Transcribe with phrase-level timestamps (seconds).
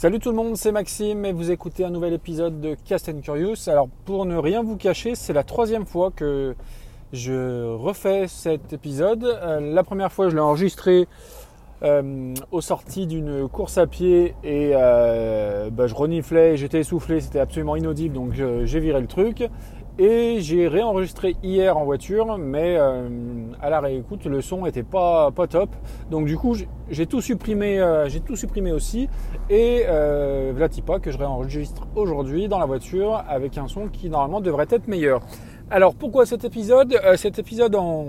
[0.00, 3.20] Salut tout le monde, c'est Maxime et vous écoutez un nouvel épisode de Cast and
[3.20, 3.68] Curious.
[3.68, 6.54] Alors pour ne rien vous cacher, c'est la troisième fois que
[7.12, 9.24] je refais cet épisode.
[9.24, 11.06] Euh, la première fois, je l'ai enregistré
[11.82, 17.40] euh, au sorti d'une course à pied et euh, bah, je reniflais, j'étais essoufflé, c'était
[17.40, 19.50] absolument inaudible, donc j'ai viré le truc.
[20.02, 23.06] Et j'ai réenregistré hier en voiture, mais euh,
[23.60, 25.68] à la réécoute, le son était pas, pas top.
[26.10, 26.56] Donc du coup,
[26.88, 29.10] j'ai tout supprimé, euh, j'ai tout supprimé aussi.
[29.50, 30.54] Et euh,
[30.86, 34.88] pas que je réenregistre aujourd'hui dans la voiture avec un son qui normalement devrait être
[34.88, 35.20] meilleur.
[35.70, 36.98] Alors pourquoi cet épisode?
[37.16, 38.06] Cet épisode en,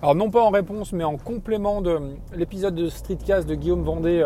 [0.00, 1.98] alors non pas en réponse, mais en complément de
[2.34, 4.24] l'épisode de Streetcast de Guillaume Vendée.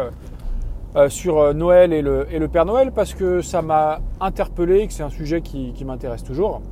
[1.08, 5.02] sur Noël et le, et le, Père Noël parce que ça m'a interpellé, que c'est
[5.02, 6.62] un sujet qui m'intéresse toujours.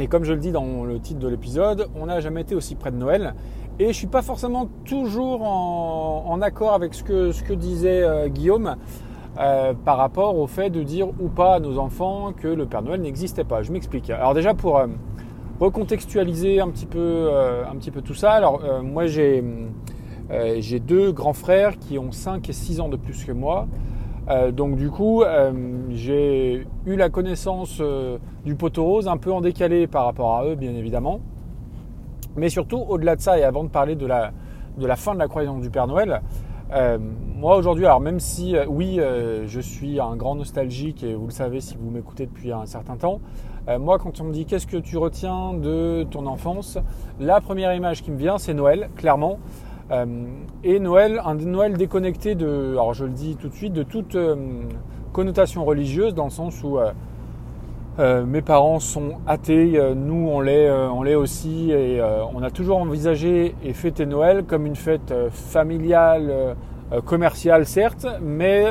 [0.00, 2.74] Et comme je le dis dans le titre de l'épisode, on n'a jamais été aussi
[2.74, 3.34] près de Noël.
[3.78, 8.02] Et je ne suis pas forcément toujours en, accord avec ce que, ce que disait
[8.02, 8.76] euh, Guillaume
[9.38, 12.80] euh, par rapport au fait de dire ou pas à nos enfants que le Père
[12.80, 13.62] Noël n'existait pas.
[13.62, 14.08] Je m'explique.
[14.08, 14.86] Alors déjà pour euh,
[15.60, 17.30] recontextualiser un petit peu,
[18.02, 18.32] tout ça.
[18.32, 19.42] Alors moi j'ai
[20.80, 23.66] deux grands frères qui ont 5 et 6 ans de plus que moi.
[24.30, 25.52] Euh, donc du coup, euh,
[25.90, 30.44] j'ai eu la connaissance euh, du poteau rose un peu en décalé par rapport à
[30.44, 31.20] eux, bien évidemment.
[32.36, 34.30] Mais surtout, au-delà de ça, et avant de parler de la,
[34.78, 36.22] de la fin de la croyance du Père Noël,
[37.36, 39.00] moi aujourd'hui, alors même si oui,
[39.44, 42.94] je suis un grand nostalgique, et vous le savez si vous m'écoutez depuis un certain
[42.94, 43.18] temps,
[43.80, 46.78] moi quand on me dit qu'est-ce que tu retiens de ton enfance,
[47.18, 49.40] la première image qui me vient, c'est Noël, clairement.
[49.90, 50.06] Euh,
[50.62, 54.14] et Noël, un Noël déconnecté de, alors je le dis tout de suite, de toute
[54.14, 54.36] euh,
[55.12, 61.02] connotation religieuse, dans le sens où euh, mes parents sont athées, nous on l'est, on
[61.02, 62.00] l'est aussi, et
[62.34, 66.56] on a toujours envisagé et fêté Noël comme une fête familiale,
[67.04, 68.64] commerciale certes, mais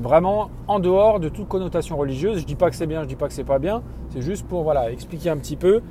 [0.00, 2.40] vraiment en dehors de toute connotation religieuse.
[2.40, 3.82] Je dis pas que c'est bien, je dis pas que c'est pas bien,
[4.14, 5.82] c'est juste pour voilà expliquer un petit peu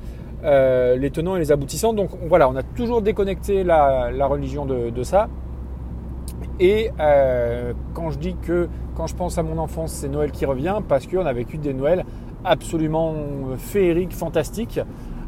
[0.44, 1.92] euh, les tenants et les aboutissants.
[1.92, 5.28] Donc voilà, on a toujours déconnecté la, religion de, ça.
[6.60, 10.44] Et euh, quand je dis que quand je pense à mon enfance, c'est Noël qui
[10.44, 12.04] revient, parce qu'on a vécu des Noëls
[12.44, 13.14] absolument
[13.56, 14.80] féeriques, fantastiques.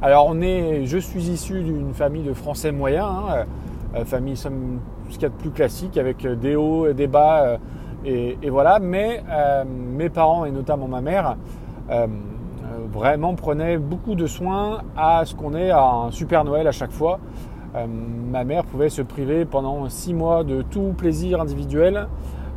[0.03, 3.47] Alors on est, je suis issu d'une famille de Français moyens, hein,
[3.95, 7.09] euh, famille somme ce qu'il y a de plus classique, avec des hauts et des
[7.09, 7.59] bas,
[8.05, 8.79] et, et, voilà.
[8.79, 9.23] Mais
[9.97, 11.37] mes parents et notamment ma mère
[12.93, 17.21] vraiment prenait beaucoup de soin à ce qu'on ait un super Noël à chaque fois.
[17.77, 22.09] Euh, ma mère pouvait se priver pendant six mois de tout plaisir individuel.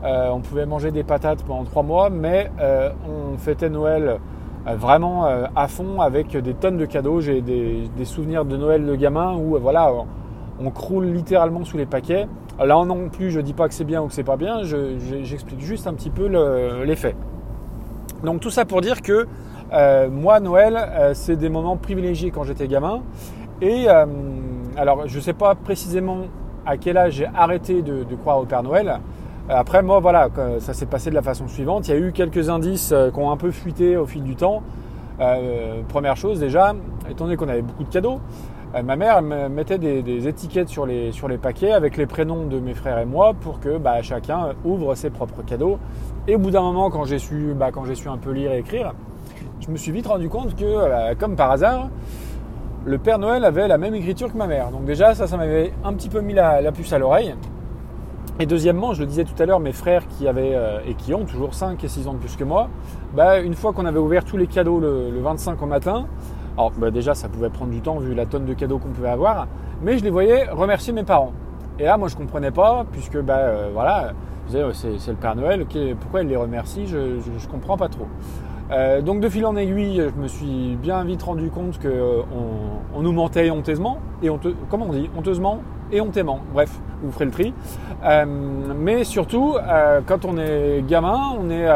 [0.04, 4.20] Euh, on pouvait manger des patates pendant trois mois, mais euh, on fêtait Noël
[4.66, 7.20] vraiment à fond avec des tonnes de cadeaux.
[7.20, 9.92] J'ai des, souvenirs de Noël de gamin où voilà,
[10.58, 12.28] on croule littéralement sous les paquets.
[12.58, 14.62] Là non plus, je ne dis pas que c'est bien ou que c'est pas bien,
[14.64, 16.28] j'explique juste un petit peu
[16.86, 17.14] l'effet.
[18.24, 19.28] Donc tout ça pour dire que
[19.74, 23.02] euh, moi, Noël, euh, c'est des moments privilégiés quand j'étais gamin.
[23.62, 24.06] Et euh,
[24.78, 26.20] alors, je ne sais pas précisément
[26.66, 29.00] à quel âge j'ai arrêté de, croire au Père Noël.
[29.50, 30.30] Après, moi, voilà,
[30.60, 31.88] ça s'est passé de la façon suivante.
[31.88, 34.64] Il y a eu quelques indices qui ont un peu fuité au fil du temps.
[35.90, 36.74] première chose, déjà,
[37.10, 38.22] étant donné qu'on avait beaucoup de cadeaux,
[38.82, 42.74] ma mère mettait des, étiquettes sur les, sur les paquets avec les prénoms de mes
[42.74, 45.78] frères et moi pour que bah, chacun ouvre ses propres cadeaux.
[46.30, 48.54] Et au bout d'un moment, quand j'ai su, bah, quand j'ai su un peu lire
[48.54, 48.94] et écrire,
[49.66, 51.90] je me suis vite rendu compte que, comme par hasard,
[52.86, 54.72] le Père Noël avait la même écriture que ma mère.
[54.72, 57.34] Donc déjà, ça, ça m'avait un petit peu mis la, puce à l'oreille.
[58.40, 61.14] Et deuxièmement, je le disais tout à l'heure, mes frères qui avaient euh, et qui
[61.14, 62.68] ont toujours 5 et 6 ans de plus que moi,
[63.14, 66.08] bah, une fois qu'on avait ouvert tous les cadeaux le, 25 au matin,
[66.58, 69.10] alors bah, déjà ça pouvait prendre du temps vu la tonne de cadeaux qu'on pouvait
[69.10, 69.48] avoir,
[69.84, 71.32] mais je les voyais remercier mes parents.
[71.78, 74.14] Et là, moi je comprenais pas, puisque bah, euh, voilà,
[74.48, 75.66] c'est le Père Noël,
[76.02, 78.08] pourquoi il les remercie, je, ne comprends pas trop.
[78.74, 82.24] Euh, donc de fil en aiguille, je me suis bien vite rendu compte qu'on euh,
[82.96, 84.30] on nous mentait honteusement, et
[84.68, 85.12] comment on dit?
[85.16, 85.60] Honteusement
[85.92, 87.54] et hontément, bref, vous ferez le tri.
[88.04, 88.26] Euh,
[88.76, 89.56] mais surtout,
[90.08, 91.68] quand on est gamin, on est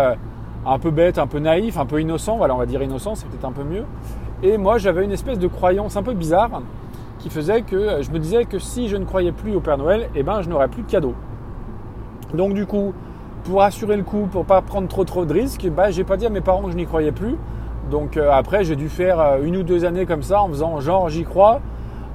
[0.66, 3.28] un peu bête, un peu naïf, un peu innocent, voilà on va dire innocent, c'est
[3.28, 3.84] peut-être un peu mieux.
[4.42, 6.62] Et moi j'avais une espèce de croyance un peu bizarre
[7.20, 10.10] qui faisait que je me disais que si je ne croyais plus au Père Noël,
[10.16, 11.16] eh ben je n'aurais plus de cadeaux.
[12.34, 12.94] Donc du coup,
[13.48, 16.26] pour assurer le coup, pour pas prendre trop trop de risques, bah, j'ai pas dit
[16.26, 17.38] à mes parents que je n'y croyais plus.
[17.90, 20.82] Donc euh, après, j'ai dû faire euh, une ou deux années comme ça en faisant
[20.82, 21.62] genre j'y crois,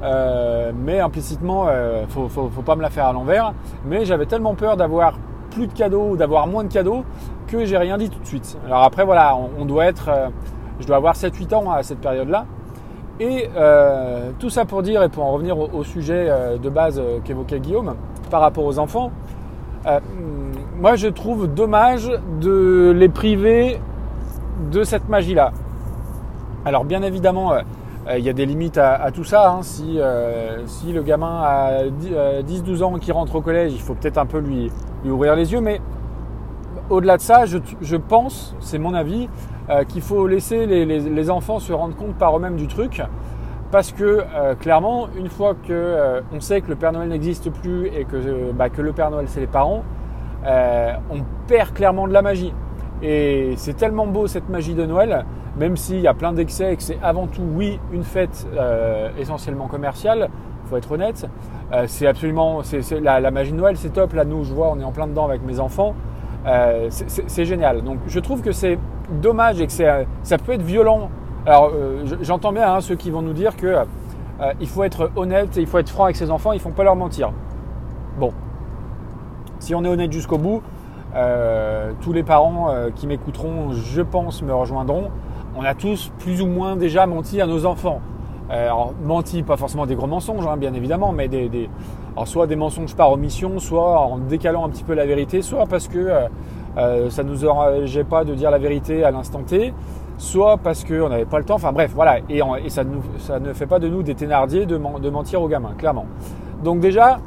[0.03, 1.69] euh, mais implicitement,
[2.09, 3.55] faut, faut, pas me la faire à l'envers.
[3.87, 5.15] Mais j'avais tellement peur d'avoir
[5.51, 7.03] plus de cadeaux ou d'avoir moins de cadeaux
[7.47, 8.59] que j'ai rien dit tout de suite.
[8.67, 10.11] Alors après, voilà, on, doit être,
[10.81, 12.45] je dois avoir 7-8 ans à cette période-là.
[13.21, 13.49] Et
[14.39, 16.29] tout ça pour dire, et pour en revenir au, au sujet
[16.61, 17.95] de base qu'évoquait Guillaume,
[18.31, 19.13] par rapport aux enfants,
[20.81, 22.11] moi je trouve dommage
[22.41, 23.81] de les priver
[24.71, 25.53] de cette magie-là.
[26.65, 27.53] Alors bien évidemment,
[28.17, 29.51] il y a des limites à, tout ça.
[29.51, 29.63] Hein.
[29.63, 29.99] Si,
[30.67, 34.39] si, le gamin a 10-12 ans qui rentre au collège, il faut peut-être un peu
[34.39, 34.71] lui,
[35.05, 35.61] lui, ouvrir les yeux.
[35.61, 35.81] Mais
[36.91, 39.29] au-delà de ça, je, pense, c'est mon avis,
[39.89, 43.03] qu'il faut laisser les, enfants se rendre compte par eux-mêmes du truc.
[43.73, 47.51] Parce que euh, clairement, une fois que euh, on sait que le Père Noël n'existe
[47.51, 49.83] plus et que, euh, bah, que le Père Noël c'est les parents,
[50.45, 52.53] on perd clairement de la magie.
[53.03, 55.25] Et c'est tellement beau cette magie de Noël,
[55.59, 58.47] même s'il y a plein d'excès et que c'est avant tout, oui, une fête
[59.19, 60.29] essentiellement commerciale,
[60.67, 61.29] faut être honnête.
[61.87, 62.63] c'est absolument,
[63.03, 64.13] la, magie de Noël, c'est top.
[64.13, 65.95] Là, nous, je vois, on est en plein dedans avec mes enfants.
[66.91, 67.83] c'est, génial.
[67.83, 68.79] Donc, je trouve que c'est
[69.21, 71.11] dommage et que ça peut être violent
[71.45, 75.11] alors, euh, j'entends bien hein, ceux qui vont nous dire que euh, il faut être
[75.17, 77.33] honnête il faut être franc avec ses enfants, il ne faut pas leur mentir.
[78.19, 78.33] Bon,
[79.63, 80.61] si on est honnête jusqu'au bout,
[81.15, 85.11] euh, tous les parents qui m'écouteront, je pense, me rejoindront.
[85.57, 88.01] On a tous plus ou moins déjà menti à nos enfants.
[88.51, 91.71] alors, menti, pas forcément des gros mensonges, hein, bien évidemment, mais des,
[92.25, 95.87] soit des mensonges par omission, soit en décalant un petit peu la vérité, soit parce
[95.89, 96.09] que
[96.77, 99.73] ça ne nous engageait pas de dire la vérité à l'instant T,
[100.19, 103.79] soit parce qu'on n'avait pas le temps, enfin bref, voilà, et, ça, ne fait pas
[103.79, 106.07] de nous des thénardiers de, mentir aux gamins, clairement.
[106.63, 107.19] Donc déjà,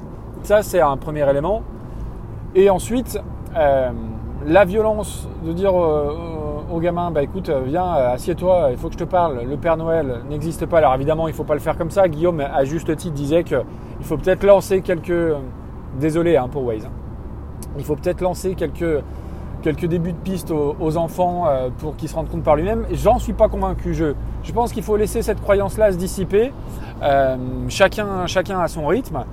[0.44, 1.62] ça c'est un premier élément.
[2.56, 3.20] Et ensuite,
[3.56, 3.92] euh,
[4.46, 9.04] la violence de dire aux gamins, bah écoute, viens, assieds-toi, il faut que je te
[9.04, 10.80] parle, le Père Noël n'existe pas.
[10.80, 12.08] Alors évidemment, il ne faut pas le faire comme ça.
[12.08, 13.64] Guillaume, à juste titre, disait qu'il
[14.02, 15.36] faut peut-être lancer quelques...
[16.00, 16.86] Désolé hein, pour Waze.
[16.86, 16.92] Hein.
[17.78, 19.02] Il faut peut-être lancer quelques
[19.66, 22.86] quelques débuts de piste aux, enfants euh, pour qu'ils se rendent compte par lui-même.
[22.92, 23.96] J'en suis pas convaincu.
[23.96, 24.14] Je,
[24.44, 26.54] je pense qu'il faut laisser cette croyance-là se dissiper.
[27.02, 27.36] Euh,
[27.68, 29.26] chacun, chacun a son rythme.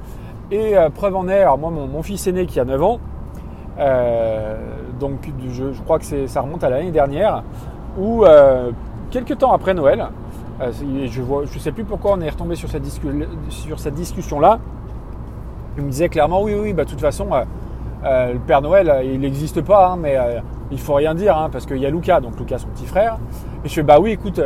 [0.50, 2.98] Et euh, preuve en est, alors moi, mon, fils aîné qui a 9 ans,
[3.78, 7.42] donc je, crois que ça remonte à l'année dernière,
[7.98, 8.24] où
[9.10, 10.08] quelques temps après Noël,
[10.60, 14.58] je ne sais plus pourquoi on est retombé sur cette, discussion-là,
[15.76, 17.28] il me disait clairement, oui, oui, bah, de toute façon,
[18.04, 20.40] euh, le Père Noël, euh, il n'existe pas, hein, mais euh,
[20.72, 23.18] il faut rien dire, hein, parce qu'il y a Lucas, donc Lucas son petit frère.
[23.64, 24.40] Et je fais bah oui, écoute,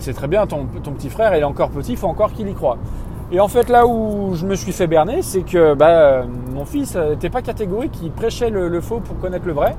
[0.00, 2.54] c'est très bien, ton, petit frère, il est encore petit, il faut encore qu'il y
[2.54, 2.78] croit.
[3.32, 6.96] Et en fait, là où je me suis fait berner, c'est que bah, mon fils
[6.96, 9.76] n'était pas catégorique, il prêchait le, faux pour connaître le vrai.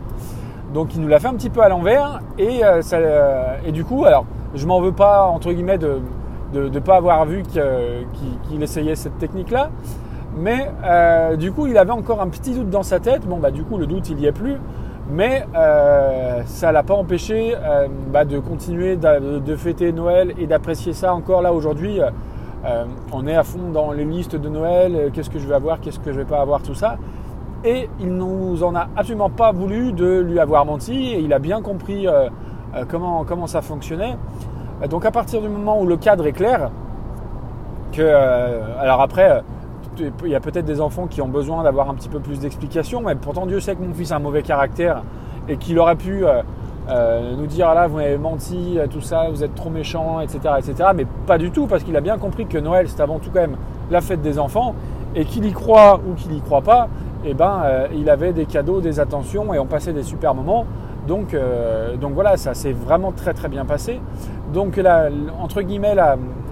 [0.73, 2.21] Donc il nous l'a fait un petit peu à l'envers.
[2.39, 2.61] Et,
[3.65, 4.25] et du coup, alors,
[4.55, 5.99] je m'en veux pas, entre guillemets, de
[6.53, 9.69] ne pas avoir vu qu'il essayait cette technique-là.
[10.37, 13.25] Mais euh, du coup, il avait encore un petit doute dans sa tête.
[13.25, 14.55] Bon, bah, du coup, le doute, il n'y est plus.
[15.09, 20.93] Mais euh, ça l'a pas empêché euh, bah, de continuer de, fêter Noël et d'apprécier
[20.93, 21.99] ça encore là aujourd'hui.
[23.11, 25.99] On est à fond dans les listes de Noël, qu'est-ce que je vais avoir, qu'est-ce
[25.99, 26.97] que je vais pas avoir, tout ça.
[27.63, 31.39] Et il nous en a absolument pas voulu de lui avoir menti et il a
[31.39, 32.07] bien compris
[32.89, 34.17] comment, comment ça fonctionnait.
[34.89, 36.71] Donc à partir du moment où le cadre est clair,
[37.91, 38.01] que
[38.79, 39.43] alors après
[39.99, 43.01] il y a peut-être des enfants qui ont besoin d'avoir un petit peu plus d'explications,
[43.01, 45.03] mais pourtant Dieu sait que mon fils a un mauvais caractère
[45.49, 46.23] et qu'il aurait pu
[46.89, 50.19] euh, euh, nous dire là vous m'avez menti, euh, tout ça, vous êtes trop méchant,
[50.19, 50.89] etc., etc.
[50.95, 53.41] Mais pas du tout parce qu'il a bien compris que Noël c'est avant tout quand
[53.41, 53.57] même
[53.89, 54.75] la fête des enfants
[55.15, 56.87] et qu'il y croit ou qu'il y croit pas,
[57.25, 57.63] eh ben
[57.93, 60.65] il avait des cadeaux, des attentions et on passait des super moments.
[61.07, 61.35] Donc,
[61.99, 63.99] donc voilà, ça s'est vraiment très très bien passé.
[64.53, 64.79] Donc
[65.41, 65.95] entre guillemets,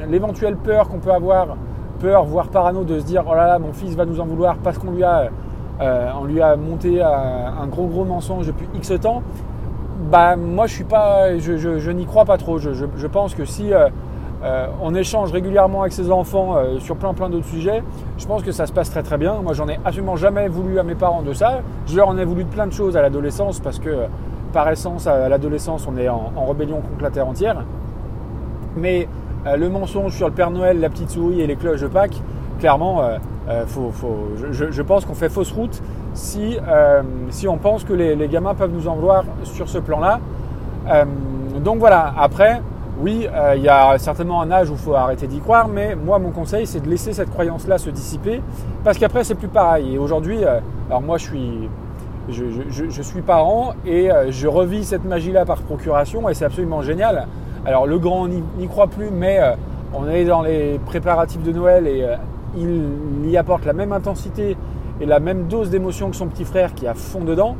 [0.09, 1.55] l'éventuelle peur qu'on peut avoir
[1.99, 4.57] peur, voire parano de se dire oh là là, mon fils va nous en vouloir
[4.57, 5.29] parce qu'on lui a,
[5.81, 9.23] euh, on lui a monté un gros gros mensonge depuis X temps.
[10.11, 12.57] Bah moi je suis pas, je, n'y crois pas trop.
[12.57, 13.89] Je, pense que si euh,
[14.43, 17.83] euh, on échange régulièrement avec ses enfants sur plein plein d'autres sujets,
[18.17, 19.35] je pense que ça se passe très très bien.
[19.43, 21.59] Moi j'en ai absolument jamais voulu à mes parents de ça.
[21.85, 24.05] Je leur en ai voulu de plein de choses à l'adolescence parce que
[24.51, 27.63] par essence à l'adolescence on est en, rébellion contre la terre entière.
[28.77, 29.07] Mais
[29.45, 32.19] euh, le mensonge sur le Père Noël, la petite souris et les cloches de Pâques,
[32.59, 33.17] clairement, euh,
[33.49, 33.63] euh,
[34.51, 35.81] je, pense qu'on fait fausse route
[36.13, 36.57] si,
[37.29, 40.19] si on pense que les, gamins peuvent nous en vouloir sur ce plan-là.
[41.63, 42.61] donc voilà, après,
[43.01, 46.19] oui, il y a certainement un âge où il faut arrêter d'y croire, mais moi,
[46.19, 48.41] mon conseil, c'est de laisser cette croyance-là se dissiper,
[48.83, 49.95] parce qu'après, c'est plus pareil.
[49.95, 50.39] Et aujourd'hui,
[50.89, 51.69] alors moi, je suis,
[52.29, 57.27] je, suis parent et je revis cette magie-là par procuration, et c'est absolument génial.
[57.65, 59.51] Alors le grand n'y croit plus, mais euh,
[59.93, 62.15] on est dans les préparatifs de Noël et euh,
[62.57, 64.57] il y apporte la même intensité
[65.01, 67.55] et la même dose d'émotion que son petit frère qui est à fond dedans.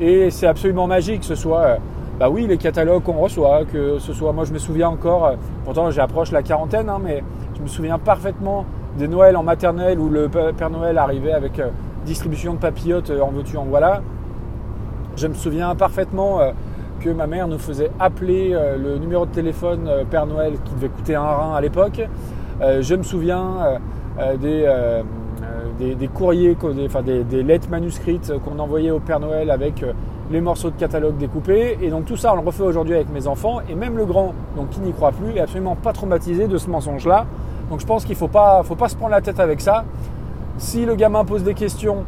[0.00, 1.76] Et c'est absolument magique que ce soit, euh,
[2.18, 5.32] bah oui, les catalogues qu'on reçoit, que ce soit, moi je me souviens encore,
[5.64, 7.22] pourtant j'approche la quarantaine, hein, mais
[7.56, 8.66] je me souviens parfaitement
[8.98, 11.60] des Noëls en maternelle où le Père Noël arrivait avec
[12.04, 14.02] distribution de papillotes en veux-tu, en voilà.
[15.16, 16.40] Je me souviens parfaitement
[17.00, 21.14] que ma mère nous faisait appeler le numéro de téléphone Père Noël qui devait coûter
[21.14, 22.00] un rein à l'époque.
[22.60, 23.78] je me souviens
[24.40, 24.66] des
[25.78, 26.56] des, courriers,
[27.04, 29.92] des, des, lettres manuscrites qu'on envoyait au Père Noël avec euh,
[30.30, 31.78] les morceaux de catalogue découpés.
[31.82, 33.60] Et donc tout ça, on le refait aujourd'hui avec mes enfants.
[33.68, 36.70] Et même le grand, donc qui n'y croit plus, est absolument pas traumatisé de ce
[36.70, 37.26] mensonge-là.
[37.70, 39.84] Donc je pense qu'il ne faut pas, faut pas se prendre la tête avec ça.
[40.58, 42.04] Si le gamin pose des questions,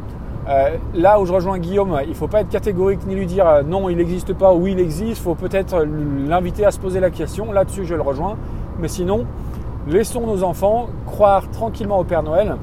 [0.47, 3.47] euh, là où je rejoins Guillaume, il ne faut pas être catégorique ni lui dire
[3.47, 5.19] euh, non, il n'existe pas ou il existe.
[5.19, 5.85] Il faut peut-être
[6.27, 7.51] l'inviter à se poser la question.
[7.51, 8.35] Là-dessus, je le rejoins.
[8.79, 9.25] Mais sinon,
[9.87, 12.55] laissons nos enfants croire tranquillement au Père Noël.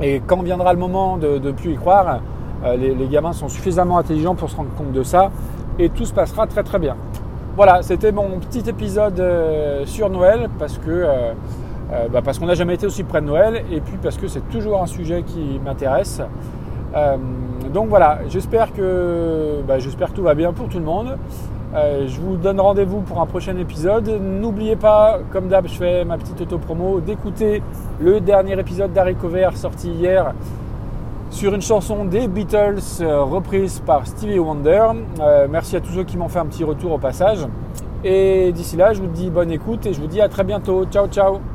[0.00, 2.20] Et quand viendra le moment de plus y croire,
[2.64, 5.30] euh, les, gamins sont suffisamment intelligents pour se rendre compte de ça
[5.78, 6.96] et tout se passera très très bien.
[7.56, 11.32] Voilà, c'était mon petit épisode euh, sur Noël parce que euh,
[12.10, 14.48] bah, parce qu'on n'a jamais été aussi près de Noël et puis parce que c'est
[14.48, 16.22] toujours un sujet qui m'intéresse.
[17.72, 21.18] donc voilà, j'espère que bah, j'espère que tout va bien pour tout le monde.
[21.74, 24.08] Euh, je vous donne rendez-vous pour un prochain épisode.
[24.20, 27.62] N'oubliez pas, comme d'hab, je fais ma petite auto-promo, d'écouter
[28.00, 30.34] le dernier épisode d'Harry Cover sorti hier
[31.30, 34.88] sur une chanson des Beatles euh, reprise par Stevie Wonder.
[35.20, 37.38] Euh, merci à tous ceux qui m'ont fait un petit retour au passage.
[38.04, 40.84] Et d'ici là, je vous dis bonne écoute et je vous dis à très bientôt.
[40.86, 41.51] Ciao, ciao